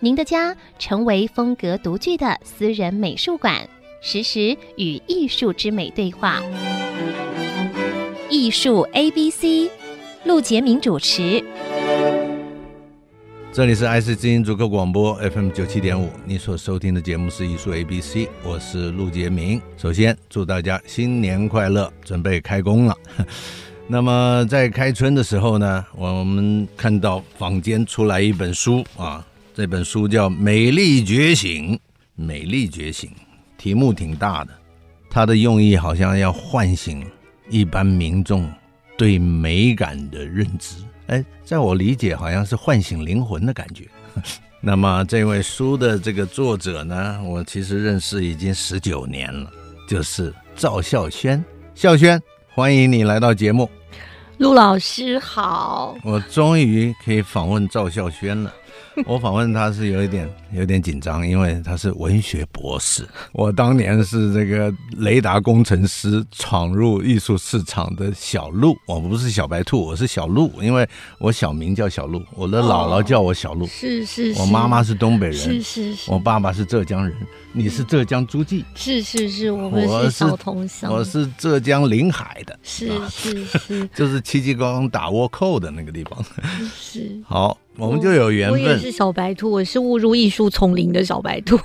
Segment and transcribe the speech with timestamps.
[0.00, 3.68] 您的家成为风格独具的私人美术馆，
[4.00, 6.40] 实时与艺术之美对话。
[8.30, 9.68] 艺术 A B C，
[10.24, 11.42] 陆杰明主持。
[13.52, 19.60] 这里是爱思之音逐客广播 FM 九七点五，你所收听的节目是艺术 A B C，我是陆杰明。
[19.76, 22.96] 首先祝大家新年快乐，准备开工了。
[23.88, 29.26] 那么在开春的时候呢，我们看到坊间出来一本书啊。
[29.58, 31.74] 这本书叫《美丽觉醒》，
[32.14, 33.10] 美丽觉醒，
[33.56, 34.52] 题目挺大的，
[35.10, 37.04] 它的用意好像要唤醒
[37.50, 38.48] 一般民众
[38.96, 40.76] 对美感的认知。
[41.08, 43.84] 哎，在我理解，好像是唤醒灵魂的感觉。
[44.62, 49.50] 那么，这位书的这个作者呢，我其实认识已经十九年了，
[49.88, 51.44] 就是赵孝轩。
[51.74, 52.22] 孝轩，
[52.54, 53.68] 欢迎你来到节目。
[54.36, 58.54] 陆老师好，我终于可以访问赵孝轩了。
[59.06, 63.06] 我访问他是有一点有点紧张，因为他是文学博士。
[63.32, 70.88] 我当年是这个雷达工程师闯入艺术市场的小鹿，我不是小白兔，我是小鹿，因为
[71.18, 77.14] 我小名叫小鹿，我的姥姥叫我小鹿，是是，我妈妈是东北人，是是是，我爸爸是浙江人，
[77.52, 86.24] 你是浙江诸暨，是是是，我们是小同乡，我是浙江临海的，是是是， 就是戚继光打倭寇的那个地方，
[86.76, 87.16] 是。
[87.24, 87.56] 好。
[87.78, 88.60] 我们就有缘分。
[88.60, 91.56] 我也是小白兔，我是误入艺术丛林的小白兔。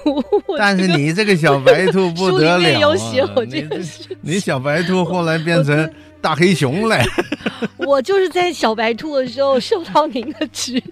[0.57, 2.57] 但是你这个小白兔不得了啊！
[2.57, 5.89] 书里面有写，我这个是你小白兔后来变成
[6.21, 6.97] 大黑熊了。
[7.77, 10.83] 我就是在小白兔的时候受到您的指引。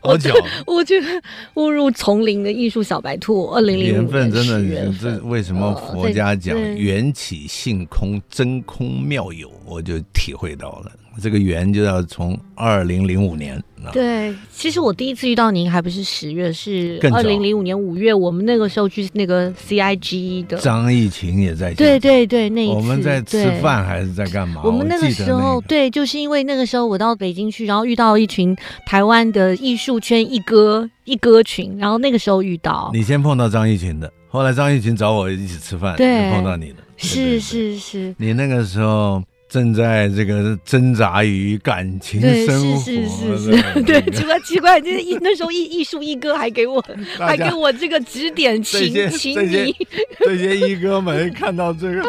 [0.00, 0.32] 好巧，
[0.64, 1.06] 我觉得
[1.54, 3.46] 误入丛林的艺术小白兔。
[3.46, 3.94] 二零零年。
[3.94, 10.92] 缘分真的，这为什么佛家讲缘起性空，真空妙有，我就体会到了。
[11.20, 13.62] 这个缘就要从二零零五年。
[13.92, 18.12] 对，其实我第一次遇到您还不是十月，是二零零五年五月。
[18.12, 21.72] 我们那个时候去那个 CIG 的，张艺勤也在。
[21.74, 24.60] 对对对，那一次我们在吃饭还是在干嘛？
[24.64, 39.22] 我们那个时候、那个、对，就是因为那个时候我到北京去，然后遇到一群台湾的艺术圈一哥一哥群，然后那个时候遇到你先碰到张艺勤的，后来张艺勤找我一起吃饭，对，碰到你的，是对对对是是，你那个时候。
[39.48, 46.84] 正在这个挣扎于感情生活，是是是是， 对，奇怪奇怪，就是一那时候艺艺术一哥还给我
[47.16, 49.74] 还给我这个指点情情谊，
[50.20, 52.02] 这些一哥们看到这个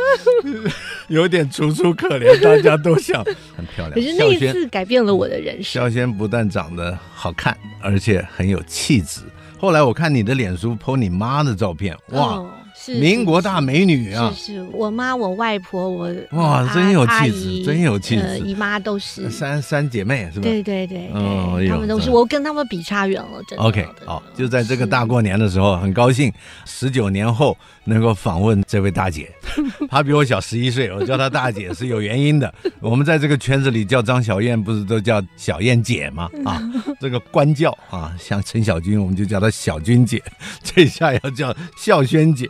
[1.10, 3.24] 有点楚楚可怜，大家都想
[3.56, 3.92] 很漂亮。
[3.92, 5.64] 可是那一次改变了我的人生。
[5.64, 9.22] 孝轩不但长得好看，而且很有气质。
[9.60, 12.38] 后来我看你的脸书 po 你妈的照片，哇。
[12.38, 12.52] 哦
[12.94, 14.34] 是民国大美女啊！
[14.34, 20.44] 是是，我妈、我外婆、我哇，真有气质，真有气质、呃，姨妈都是三三姐妹，是吧？
[20.44, 23.64] 对对对，嗯，他们都是，我跟他们比差远了，真的。
[23.66, 26.32] OK，好，就在这个大过年的时候，很高兴，
[26.66, 29.30] 十九年后能够访问这位大姐，
[29.92, 32.54] 她比我小十一岁，我叫她大姐是有原因的。
[32.80, 36.30] 我们在这个圈子里叫张小燕，不是都叫小燕姐吗？
[36.46, 36.62] 啊，
[37.02, 40.24] 这个官叫啊，像陈小军，我们就叫她小军姐，
[40.64, 42.48] 这下要叫孝轩姐。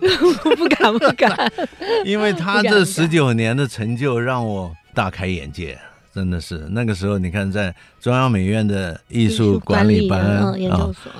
[0.55, 1.51] 不敢不敢，
[2.05, 5.77] 因为他这十九年的成就让我大开眼界，
[6.13, 11.11] 真的是那个时候，你看在中央美院的艺术管理班研究所，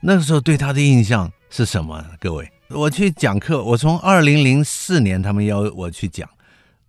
[0.00, 2.04] 那个时候对他的印象是什么？
[2.20, 6.28] 各位，我去讲课，我从二零零四年他们邀我去讲，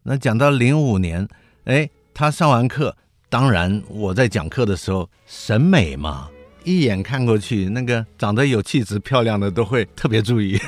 [0.03, 1.27] 那讲到零五年，
[1.65, 2.95] 哎，他上完课，
[3.29, 6.29] 当然我在讲课的时候审美嘛。
[6.63, 10.59] 一眼看过去，那个长得有气质、漂亮的都会特别注意。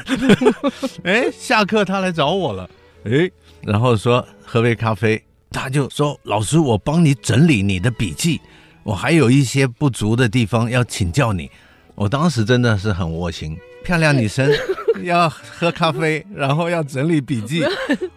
[1.04, 2.70] 哎，下课他来找我了，
[3.06, 3.30] 哎，
[3.62, 5.22] 然后说喝杯咖啡，
[5.52, 8.40] 他就说：“老师，我帮你整理你的笔记，
[8.84, 11.50] 我还有一些不足的地方要请教你。”
[11.96, 14.52] 我当时真的是很窝心，漂亮女生
[15.04, 17.64] 要喝咖啡，然后要整理笔记。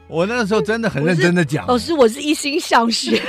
[0.08, 3.22] 我那时候真的很认真的讲，老师，我是一心想学。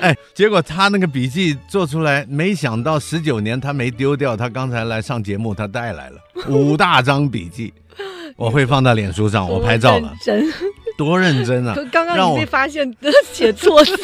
[0.02, 4.36] 哎，结果他那个笔记做出来，没想到十九年他没丢掉。
[4.36, 6.18] 他刚才来上节目，他带来了
[6.48, 7.72] 五大张笔记，
[8.36, 10.50] 我会放到脸书上，我拍照了，真
[10.96, 11.74] 多认真啊！
[11.92, 12.94] 刚刚你被发现
[13.32, 13.94] 写错字，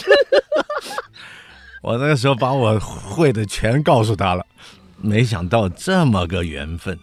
[1.82, 4.44] 我那个时候把我会的全告诉他了。
[4.98, 6.98] 没想到这么个缘分。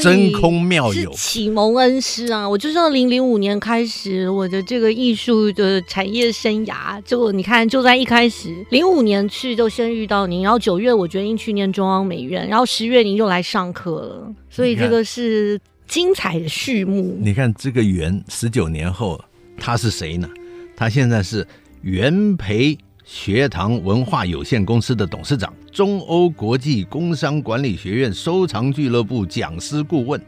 [0.00, 2.48] 真空妙有，启蒙恩师啊！
[2.48, 17.18] 我就是二零零五年开始我的这个艺术的产业生涯，就你看，就在一开始零五年去就先遇到您，然后九月我决定去念中央美院，然后十月您又来上课了，所以这个是精彩的序幕。
[17.20, 19.20] 你看这个袁，十九年后
[19.58, 20.28] 他是谁呢？
[20.76, 21.46] 他现在是
[21.82, 22.78] 袁培
[23.12, 30.22] 学堂文化有限公司的董事长，中欧国际工商管理学院收藏俱乐部讲师顾问，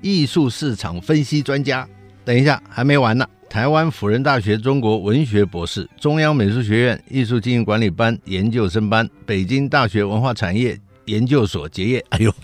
[0.00, 1.86] 艺术市场分析专家。
[2.24, 3.28] 等一下，还没完呢！
[3.50, 12.04] 台湾辅仁大学中国文学博士，中央美术学院艺术经营管理班研究生班，北京大学文化产业研究所结业。
[12.08, 12.34] 哎呦，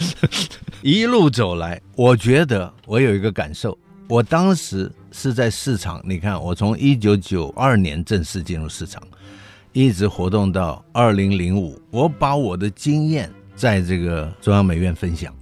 [0.83, 3.77] 一路走来，我觉得我有一个感受，
[4.09, 6.03] 我当时是在市场。
[6.05, 9.03] 你看，我从一九九二年正式进入市场。
[9.73, 15.33] 一直活动到二零零五，我把我的经验在这个中央美院分享。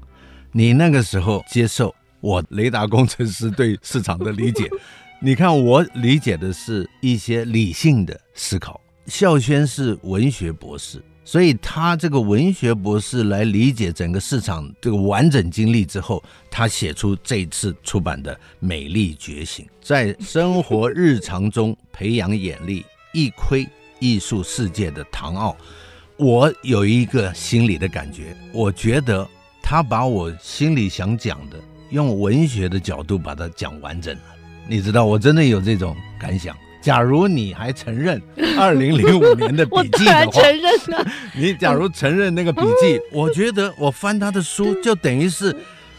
[0.53, 4.69] 你那个时候接受我雷达工程师对市场的理解，
[5.21, 8.79] 你看我理解的是一些理性的思考。
[9.07, 22.85] 孝轩是文学博士，所以他这个文学博士来理解整个市场这个完整经历之后，他写出这次出版的《美丽觉醒》，在生活日常中培养眼力，
[23.15, 23.67] 一窥。
[23.99, 25.57] 艺术世界的唐奥，
[26.17, 29.29] 我有一个心里的感觉，我觉得
[29.63, 31.57] 他把我心里想讲的，
[31.91, 34.23] 用文学的角度把它讲完整了。
[34.69, 36.57] 你知道，我真的有这种感想。
[36.81, 38.23] 假如你还承认
[38.59, 41.07] 二零零五年的笔记的话，承认了。
[41.35, 45.55] 你假如承认那个笔记， 我觉得我翻他的书，就等于是。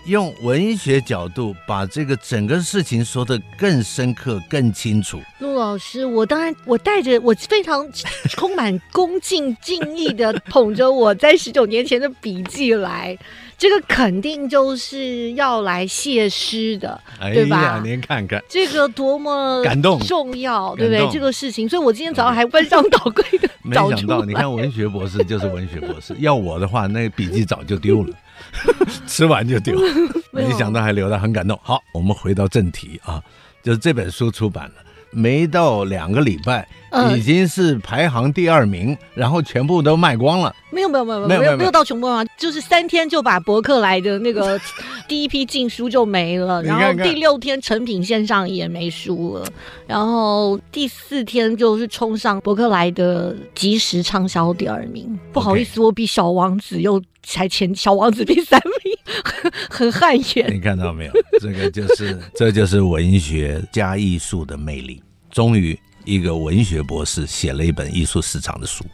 [0.06, 5.20] 用文学角度把这个整个事情说得更深刻、更清楚。
[5.40, 7.88] 陆老师，我当然我带着我非常
[8.30, 13.18] 充满恭敬敬意的捧着我在十九年前的笔记来，
[13.58, 17.82] 这个肯定就是要来谢师的，对吧？
[17.84, 21.08] 您看看这个多么感动、重要，对不对？
[21.12, 23.50] 这个事情，所以我今天早上还翻箱倒柜的。
[23.62, 28.14] 没想到，你看文学博士就是文学博士，要我的话，那个笔记早就丢了。
[29.08, 29.78] 吃完就丢，
[30.32, 31.60] 没想到还留得很感动。
[31.64, 33.22] 好，我们回到正题啊，
[33.64, 34.76] 就是这本书出版了，
[35.12, 36.68] 没到两个礼拜，
[37.16, 40.56] 已经是排行第二名，然后全部都卖光了。
[40.72, 44.60] 没有没有没有没有没有没有到全部啊，就是三天就把博客来的那个
[45.10, 49.48] 第一批进书就没了，然后第六天成品线上也没书了，
[49.88, 55.18] 然后第四天就是冲上博客来的即时畅销第二名。
[55.34, 58.72] 不好意思，我比小王子又才前，小王子第三名，
[59.70, 60.54] 很汗颜。
[60.54, 61.14] 你看到没有？
[61.40, 65.02] 这个就是这就是文学加艺术的魅力。
[65.32, 68.86] 终于，一个文学博士写了一本艺术市场的书。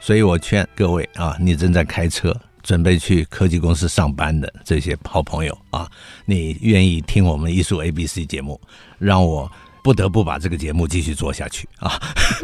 [0.00, 5.90] 所以我劝各位啊，你正在开车准备去科技公司上班的这些好朋友啊，
[6.26, 8.60] 你愿意听我们艺术 ABC 节目，
[8.98, 9.50] 让我
[9.82, 11.98] 不得不把这个节目继续做下去啊。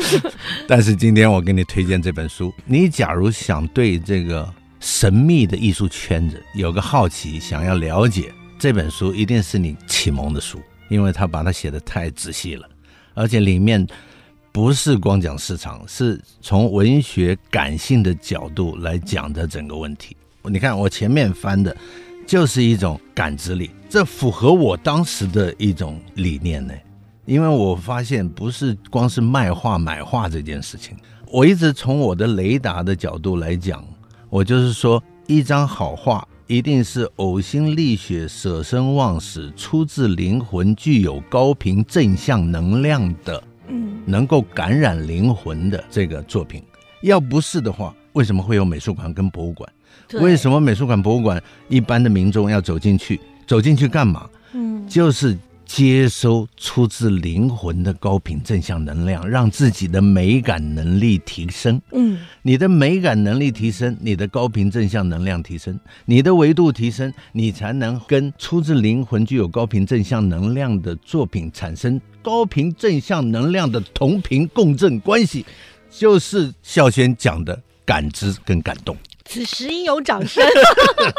[0.67, 4.53] 但是今天我给你推荐这本书，你假如想对这个
[4.83, 12.69] 神秘的艺术圈子有个好奇，想要了解这本书，一定是你启蒙的书，因为他把它写得太仔细了，
[13.15, 13.87] 而且里面。
[14.55, 20.15] 不是光讲市场，是从文学感性的角度来讲的整个问题。
[20.43, 21.75] 你看我前面翻的，
[22.27, 26.75] 就是一种感知力，这符合我当时的一种理念呢。
[27.25, 30.95] 因为我发现不是光是卖画买画这件事情，
[31.29, 33.83] 我一直从我的雷达的角度来讲，
[34.33, 43.45] 我就是说，一张好画一定是呕心沥血、舍生忘死、出自灵魂、具有高频正向能量的。
[44.07, 46.63] 能够感染灵魂的这个作品，
[47.03, 49.71] 要不是的话，为什么会有美术馆跟博物馆？
[50.15, 53.21] 为什么美术馆、博物馆一般的民众要走进去？
[53.47, 54.27] 走进去干嘛？
[54.55, 55.37] 嗯，就是
[55.75, 61.81] 接收出自灵魂的高频正向能量，让自己的美感能力提升。
[61.93, 71.99] 嗯，你的美感能力提升，你的高频正向能量提升，你的维度提升，你才能跟出自灵魂、具有高频正向能量的作品产生。
[72.21, 75.47] 高频正向能量的同频共振关系，
[75.91, 78.95] 就是孝轩讲的感知跟感动。
[79.33, 80.45] 此时应有掌声。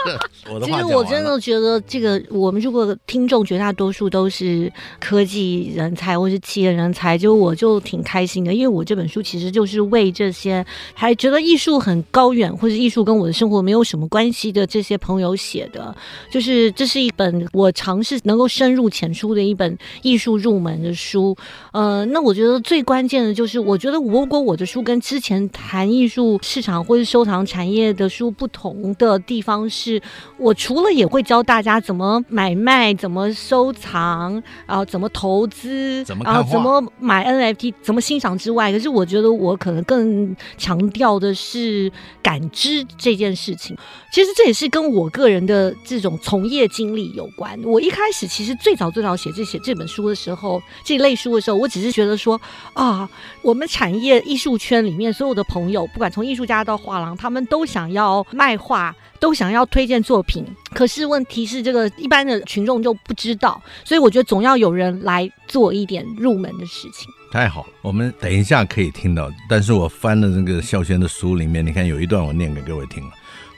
[0.63, 15.95] 其实我真的觉得，这个我们如果听众绝大多数都是科技人才或是企业人才，就我就挺开心的，因为我这本书其实就是为这些还觉得艺术很高远，或者艺术跟我的生活没有什么关系的这些朋友写的。
[16.29, 21.35] 就是这是一本我尝试能够深入浅出的一本艺术入门的书。
[21.71, 30.01] 呃，那我觉得最关键的就是，我觉得如果我的书跟之前谈艺术市场或是收藏产业的的书不同的地方是，
[30.37, 41.91] 我除了也会教大家怎么买卖、怎么收藏，然后怎么投资，然后怎么买 NFT、怎么欣赏之外，可是我觉得我可能更强调的是
[42.21, 43.75] 感知这件事情。
[44.11, 47.59] 其实这也是跟我个人的这种从业经历有关。
[47.63, 52.39] 我一开始其实最早最早写这写这本书的时候，这一类书的时候，我只是觉得说
[52.73, 53.09] 啊，
[53.41, 60.45] 我们产业艺术圈里面所有的朋友，不管从艺术家到画廊，他们都想想要卖画，都想要推荐作品。
[60.73, 67.09] 可是问题是，这个一般的群众就不知道，所以我觉得总要有人来做一点入门的事情。
[67.29, 69.29] 太好了，我们等一下可以听到。
[69.49, 73.11] 但是我翻了那个孝轩的书里面，你看有一段我念给各位听了：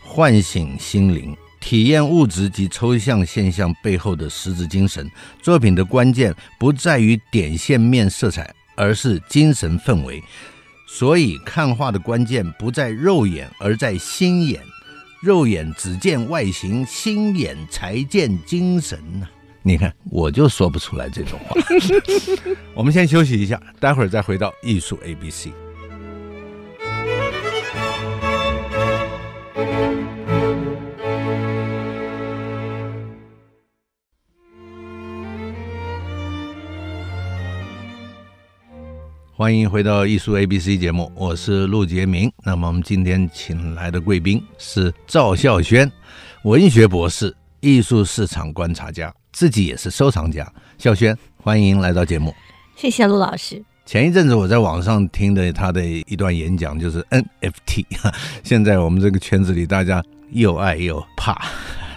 [0.04, 1.38] 唤醒心灵。
[1.60, 5.08] 体验物质及抽象现象背后的实质精神。
[5.40, 10.24] 作品的关键不在于点线面色彩，而是精神氛围。
[10.86, 14.62] 所以看画的关键不在肉眼，而在心眼。
[15.22, 19.28] 肉眼只见外形，心眼才见精神呐。
[19.64, 21.56] 你看，我就说不出来这种话。
[22.76, 25.52] 我们先休息一下，待会儿再回到艺术 A B C。
[39.38, 42.32] 欢迎回到艺术 ABC 节目，我是陆杰明。
[42.46, 45.92] 那么我们今天请来的贵宾是赵孝轩，
[46.44, 50.50] 文学博士、艺术市场观察家，自己也是收藏家。
[50.78, 52.34] 孝轩，欢迎来到节目。
[52.78, 53.62] 谢谢陆老师。
[53.86, 57.84] 前一阵子我在网上听的他的一段演讲，就是 NFT。
[58.42, 60.02] 现在我们这个圈子里，大家
[60.32, 61.46] 又爱又怕。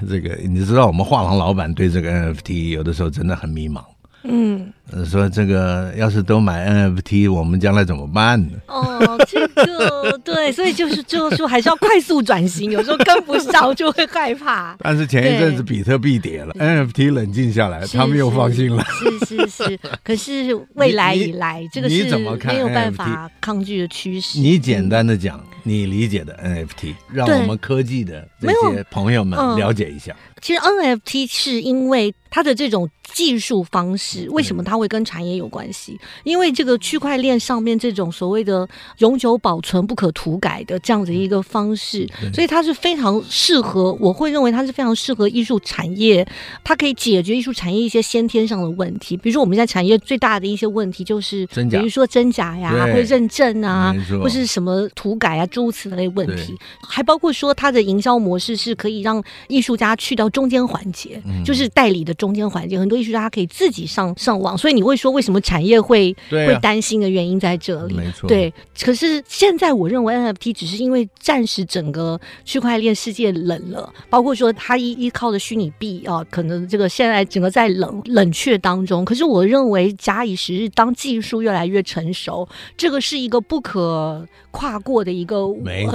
[0.08, 3.84] 这个你知道，我们画廊老板对这个 NFT 有的时候真的很迷茫。
[4.24, 4.72] 嗯，
[5.04, 8.58] 说这个要是都买 NFT，我们将来怎么办呢？
[8.66, 14.76] 哦，这个对，所以就是就是说还是要快速转型，有时候跟不上就会害怕。
[14.80, 18.84] 但是前一阵子比特币跌了，NFT 冷静下来，他们又放心了。
[19.26, 24.38] 是是是，可是未来以来，这个是没有办法抗拒的趋势。
[24.38, 30.16] 你简单的讲，你理解的 NFT，让我们科技的这些朋友们了解一下。
[30.40, 35.98] 其实 NFT 是因为它的这种技术方式，为什么它会跟产业有关系？
[36.22, 38.66] 因为这个区块链上面这种所谓的
[38.98, 43.92] 永久保存、不可涂改的这样子一个方式，所以它是非常适合。
[44.00, 46.26] 我会认为它是非常适合艺术产业，
[46.62, 49.16] 它可以解决艺术产业一些先天上的问题。
[49.16, 53.92] 比如说我们现在产业最大的一些问题就是，比如说真假呀，或者认证啊，
[54.22, 60.28] 或是什么涂改啊诸如此类问题，还包括说它的营销模式是可以让艺术家去到。
[60.28, 67.94] 中间环节就是代理的中间环节，很多艺术家可以自己上上网，所以你会说为什么产业会会担心的原因在这里。
[67.94, 68.52] 没错，对。
[68.82, 79.04] 可是现在我认为 NFT 只是因为暂时整个区块链世界冷了，包括说它依依靠的虚拟币啊，可能这个现在整个在冷冷却当中。
[79.04, 85.48] 可是我认为假以时日，当技术越来越成熟，这个是一个不可跨过的一个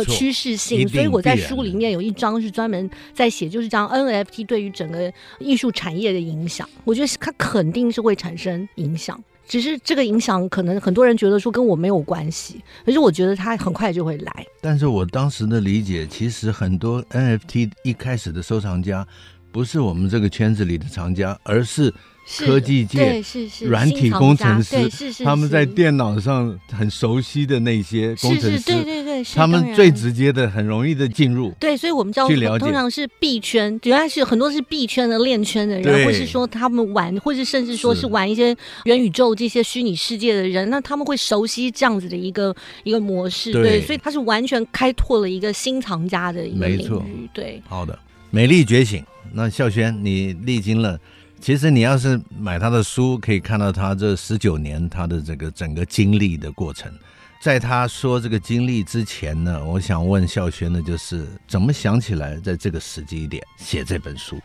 [0.07, 0.87] 趋势性。
[0.87, 4.13] 所以我在书里面有一章是专门在写，就是这样 NFT。
[4.13, 14.45] NFT 对于整个艺术产业的影响，我觉得它肯定是会产生影响，只是这个影响可能很多人觉得说跟我没有关系，可是我觉得它很快就会来。
[14.61, 19.05] 但是我当时的理解，其实很多 NFT 一开始的收藏家
[19.51, 21.93] 不是我们这个圈子里的藏家，而是。
[22.25, 31.51] 科技界是是软体工程师，是是他们在电脑上很熟悉的那些工程师，对对对，他们最直接的、很容易的进入。
[31.59, 32.27] 对，所以我们叫
[32.57, 43.51] 通常是币圈，原来是很多是币圈的链圈的人，或是说他们玩，或是甚至说是玩一些元宇宙这些虚拟世界的人，那他们会熟悉这样子的一个一个模式。
[43.51, 47.29] 对，所以他是完全开拓了一个新藏家的一个领域。
[47.33, 47.99] 对，好的，
[48.31, 49.03] 美丽觉醒。
[49.33, 50.99] 那孝轩，你历经了。
[51.43, 56.89] 其实你要是买他的书，可以看到他这十九年他的这个整个经历的过程。
[57.41, 64.39] 在他说这个经历之前呢，我想问孝轩呢就是怎么想起来在这个时机点写这本书？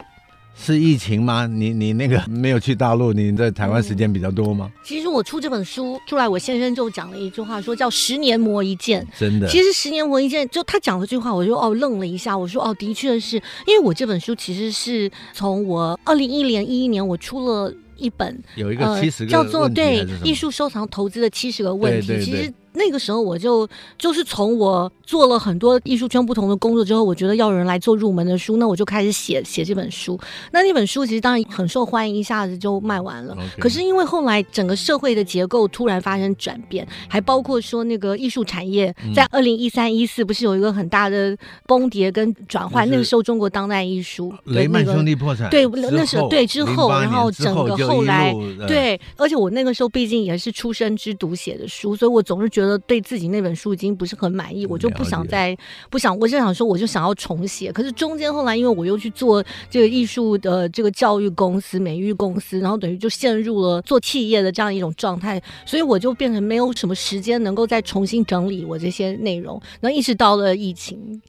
[0.61, 1.47] 是疫情吗？
[1.47, 4.71] 你你那个没有去大陆，你在台湾时间比较多吗？
[4.75, 9.07] 嗯，其实我出这本书出来，我先生就讲了一句话，说叫“十年磨一剑”。
[9.19, 13.37] 真的，其实“十年磨一剑”就他讲了这句话，我就哦愣了一下，我说哦，的确是
[13.67, 17.73] 因为我这本书其实是从我二零一零一一年我出了。
[18.01, 22.55] 一本，有一个七十个、呃、叫做对艺术收藏投资的七十个问题，对对对其实。
[22.75, 30.19] 那个时候我就就是从我做了很多艺术圈不同的工作之后，我觉得要有人来做入门的书，那我就开始写写这本书。
[30.53, 33.37] 那那本书其实当然很受欢迎，一下子就卖完了。
[33.59, 42.89] 可是因为后来整个社会的结构突然发生转变，还包括说那个艺术产业在二零一三一四不是有一个很大的崩跌跟转换？
[42.91, 48.35] 那个时候中国当代艺术雷曼兄弟破产，对，那时候对之后，然后整个后来
[48.67, 52.79] 对，而且我那个时候毕竟也是出生之读写的书，所以我总是觉得。
[52.89, 55.55] 对自己那本书已经不是很满意，我就不想再
[55.91, 57.71] 不想，我就想说，我就想要重写。
[57.73, 69.61] 可是中间后来，因为我又去做这个艺术的这个教育公司、美育公司，然后等于就陷入了做企业的这样一种状态，所以我就变成没有什么时间能够再重新整理我这些内容。
[69.81, 71.21] 然后一直到了疫情，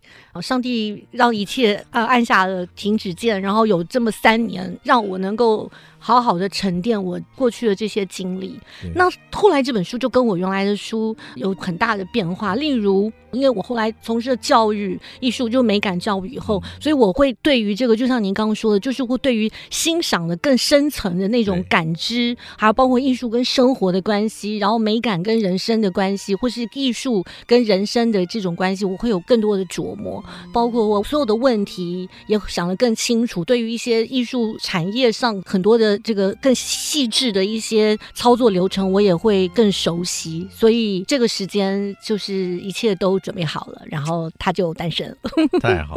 [0.42, 5.72] 上帝让一切啊按下了停止键，然后有这么三年让我能够。
[6.02, 8.58] 好好的沉淀我过去的这些经历，
[8.96, 13.12] 那后来这本书就跟我原来的书有很大的变化，例如。
[13.32, 30.19] 因为我后来从事了教育艺术，就美感教育以后，所以我会对于这个，就像您刚刚说的，就是会对于欣赏的更深层的那种感知，还有包括艺术跟生活的关系，然后美感跟人生的关系，或是艺术跟人生的这种关系，我会有更多的琢磨。
[30.52, 33.46] 包括我所有的问题也想得更清楚。
[33.46, 40.48] 对于一些艺术产业上很多的这个更细致的一些操作流程，我也会更熟悉。
[40.50, 43.20] 所以这个时间就是一切都。
[43.20, 45.30] 准备好了，然后他就诞生了。
[45.60, 45.96] 太好，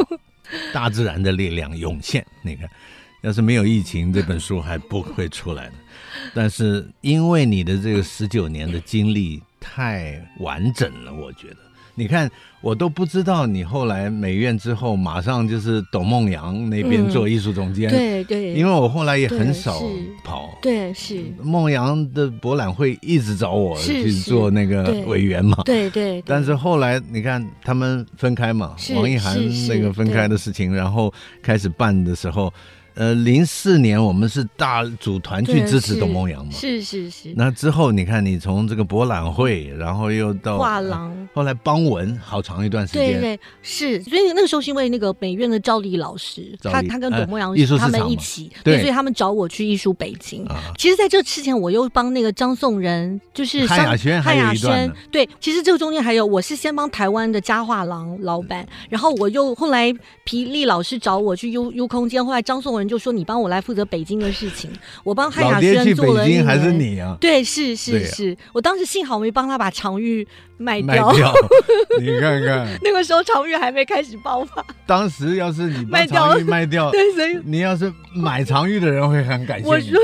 [0.73, 2.27] 大自然的力量涌现。
[2.43, 2.69] 你看，
[3.23, 5.75] 要是没有疫情，这本书还不会出来的。
[6.35, 11.57] 但是因为你的这个十九年的经历太完整了，我觉得。
[11.95, 12.31] 你看，
[12.61, 17.91] 我都不知道你后来美院之后，马上就是董梦阳那边做艺术总监。
[17.91, 19.83] 嗯、对对，因为我后来也很少
[20.25, 20.59] 跑。
[20.63, 25.63] 对，是梦阳的博览会一直找我去做那个委员嘛。
[25.65, 26.25] 对对，对，对。
[26.27, 32.53] 但是后来你看他们分开嘛，王一涵那个分开的事情，然后开始办的时候。
[32.95, 36.53] 呃，零四年我们是大组团去支持董梦阳嘛？
[36.53, 37.33] 是是是。
[37.35, 43.21] 那之后你看，你从这个博览会，然后又到画廊，后来邦文，好长一段时间。
[43.21, 44.03] 对对是。
[44.03, 50.47] 所以那个时候是因为那个美院的赵丽老师，他他跟董梦阳他们一起，对，所以他们找我去艺术北京。
[50.77, 54.93] 其实在这之前，我又帮那个张颂仁，就是汉雅轩，汉雅轩。
[55.11, 59.91] 对，其实这个中间还有，我是先帮台湾的家画廊老板，然后我又后来
[60.25, 62.82] 皮丽老师找我去 U U 空间，后来张颂仁。
[62.89, 64.71] 就说你帮我来负责北京的事情，
[65.05, 66.45] 我帮汉雅轩做了一年。
[66.45, 67.17] 还是你啊？
[67.21, 71.09] 对，是是是，我当时幸好没帮他把常玉卖掉。
[71.09, 71.35] 卖掉，
[72.01, 74.65] 你看看，那个时候常玉还没开始爆发。
[74.87, 79.67] 当时要是你把常玉卖掉， 对，所以你要是买常玉的人会很感谢。
[79.69, 79.99] 我说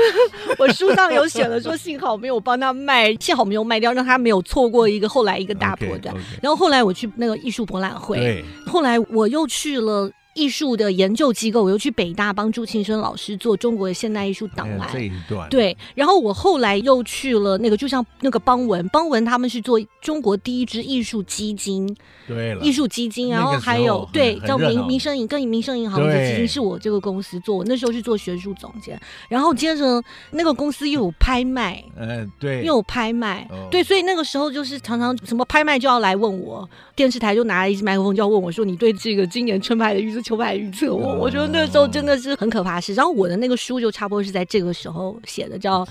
[0.57, 6.15] 我书上有写了说，幸好没有帮他卖，幸好没有卖掉，让他没有错过一个后来一个大波段。
[6.15, 6.39] Okay, okay.
[6.41, 10.09] 然后后来我去那个艺术博览会，对，后来我又去了。
[10.35, 14.89] 艺术的研究机构，我又去北大帮助庆生老师做中国的现代艺术档案。
[14.93, 15.49] 这一段。
[15.49, 21.93] 对，然后我后来又去了那个，就像那个邦文，邦文他们是做中国第一支艺术基金，
[22.27, 40.29] 对了，艺术基金，然后还有对叫民民生银，跟民生银行的基金是我这个公司做，我那时候是做学术总监，然后接着那个公司又有拍卖，呃，对，又有拍卖，对，所以那个时候就是常常什么拍卖就要来问我，电视台就拿了一支麦克风就要问我说，你对这个今年春拍的预测？
[40.29, 42.93] 秋拍预测我，我觉得那个时候真的是很可怕的事。
[42.93, 45.83] 然后我的那个书就差不多是在这个时候写的，叫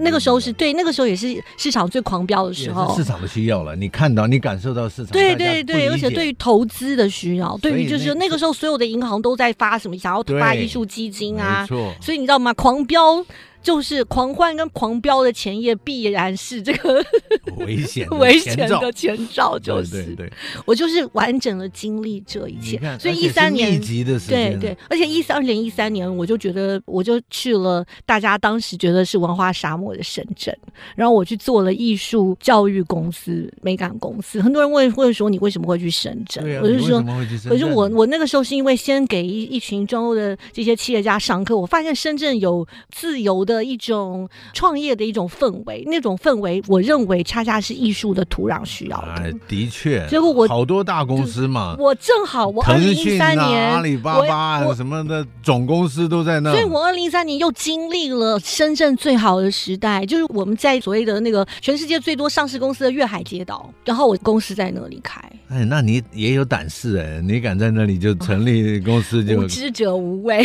[0.00, 3.76] 那个时候是对，那个时候也是市场最狂飙的时候，市场的需要了。
[3.76, 11.64] 你看到，你感受到市场，对对对，而且对于投资的需要，对于就是那个时候所有的银行都在发什么想要发艺术基金啊，
[12.00, 12.52] 所以你知道吗？
[12.54, 13.24] 狂飙。
[13.64, 17.02] 就是狂欢跟狂飙的前夜，必然是这个
[17.64, 19.58] 危险 危险的前兆。
[19.58, 20.32] 就是对对对，
[20.66, 22.78] 我就是完整的经历这一切。
[22.98, 30.54] 所以一三年，对对，而且一三二零一三年，我就觉得我就去了大家当时觉得是文化沙漠的深圳，
[30.94, 34.42] 然后我去做了艺术教育公司、美感公司。
[34.42, 36.44] 很多人问会说你为什么会去深圳？
[36.60, 37.02] 我就说，
[37.48, 43.53] 可是我我那个时候是因为先给一一群中欧的这些企业家上课，我发现深圳有自由的。
[43.54, 49.12] 的一种创业的一种氛围，那种氛围，我认为恰恰是艺术的土壤需要的。
[49.16, 65.20] 哎，的确，结果我好多大公司嘛，我正好我二零一三年阿里巴巴啊什么的总公司都在那，所以我二零一三年又经历了深圳最好的时代，就是我们在所谓的那个全世界最多上市公司的粤海街道，然后我公司在那里开。
[65.48, 70.44] 哎，那你也有胆识哎，你敢在那里就成立公司就，就无知者无畏。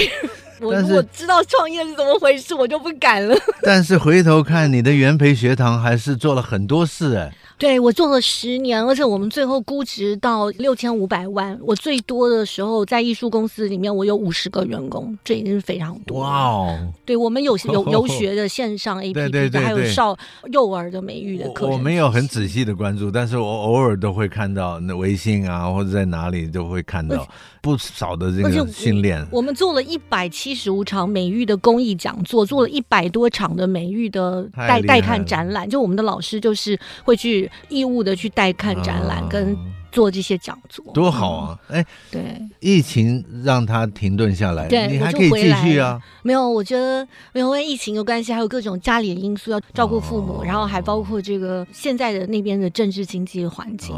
[0.61, 3.35] 我如果知道创业是怎么回事，我就不敢了。
[3.63, 7.33] 但是回头看，你的元培学堂还是做了很多事哎。
[7.59, 11.59] 对，我做了十年，而且我们最后估值到六千五百万。
[11.61, 16.21] 我最多的时候在艺术公司里面，我有五十个员工，这已经是非常多。
[16.21, 16.93] 哇哦！
[17.05, 20.17] 对，我们有有 游学的线上 APP，对对对对，还有少
[20.53, 21.67] 幼儿的美育的课。
[21.67, 27.27] 我没有很仔细的关注，但是我偶尔都会看到那微信啊，或者在哪里都会看到
[27.61, 29.27] 不少的这个训练。
[29.29, 37.48] 我们做了一百七十五场美育的公益讲座，做了一百多场的美育的带带看展览，就我们的老师就是会去。
[37.67, 39.57] 义务的去带看展览跟
[39.91, 41.59] 做这些讲座，多好啊！
[41.69, 45.99] 哎，对，疫情让他停顿下来，对，你还可以继续啊。
[46.21, 53.95] 没有，我觉得没有因为疫情的关系，还有各种家里的因素要照顾父母，然后还包括这个现在的那边的政治经济环境，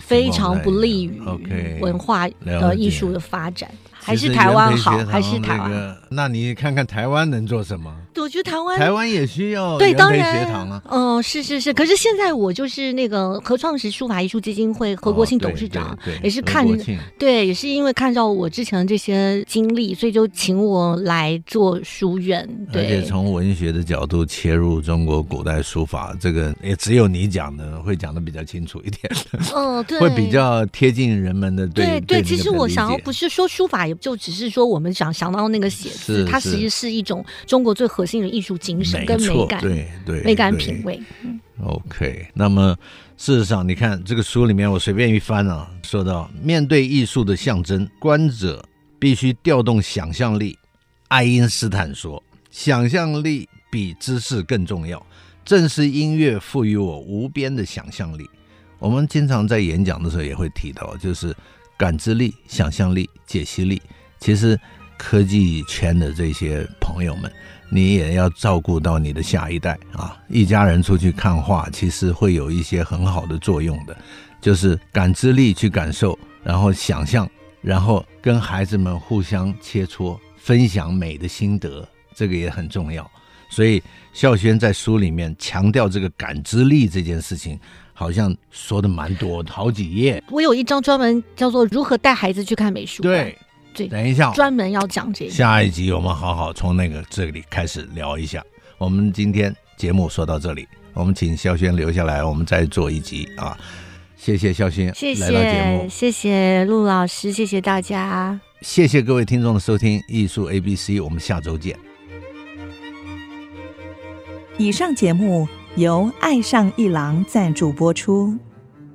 [0.00, 1.22] 非常不利于
[1.80, 3.70] 文化的艺术的发展。
[4.04, 5.96] 还是台湾好，还是台湾？
[6.10, 7.96] 那你看看台湾能做什么？
[8.16, 10.82] 我觉得台湾台湾也需要对，当然学堂啊。
[10.90, 11.72] 嗯，是是是。
[11.72, 16.66] 可是现在我就是那个合创时书法艺术基金会何国庆董事长，也是看
[17.18, 22.48] 对，也是因为看到我之前的这些经历，所以就请我来做书院。
[22.72, 29.12] 对，而且从文学的角度切入中国古代书法，这个也只有你讲的会讲的比较清楚一点。
[29.54, 32.22] 嗯， 对，会比较贴近人们的对对。
[32.22, 33.82] 其实我想要不是说书法。
[33.82, 41.00] 也就只是说，我们想想到那个写字，它其实是一种中国最核心的艺术精神跟美感，对对，美感品味。
[41.62, 42.76] OK，那么
[43.16, 50.58] 事实上，你看这个书里面，我随便一翻啊，说到面对艺术的象征，观者必须调动想象力。
[51.06, 55.00] 爱因斯坦说，想象力比知识更重要。
[55.44, 58.28] 正是音乐赋予我无边的想象力。
[58.80, 61.32] 我们经常在演讲的时候也会提到，就是。
[61.78, 63.82] 感知力、想象力、解析力，
[64.20, 64.56] 其实
[64.96, 67.32] 科技圈的这些朋友们，
[67.74, 70.14] 你也要照顾到你的下一代啊！
[70.28, 73.96] 一家人出去看画，其实会有一些很好的作用的，
[74.42, 77.26] 就是感知力去感受，然后想象，
[77.62, 83.10] 然后跟孩子们互相切磋，分享美的心得，这个也很重要。
[83.48, 83.82] 所以
[84.12, 87.58] 孝轩在书里面强调这个感知力这件事情。
[87.94, 90.20] 好像说的蛮多，好几页。
[90.30, 93.00] 我有一张专门叫做“如何带孩子去看美术”。
[93.04, 93.38] 对，
[93.74, 95.30] 对，等一下，专门要讲这个。
[95.30, 98.44] 下一集我们好好从那个这里开始聊一下。
[98.78, 103.58] 我们今天节目说到这里，我们请肖轩留下来，我们再做一集啊！
[104.16, 111.76] 谢谢肖轩，谢谢来到节目，谢谢陆老师，谢谢大家，谢谢各位听众的收听，艺术 A B C，我们下周见。
[114.58, 115.48] 以上节目。
[115.76, 118.36] 由爱上一郎赞助播出，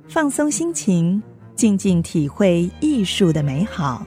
[0.08, 1.20] 放松心情，
[1.56, 4.06] 静静体会艺术的美好。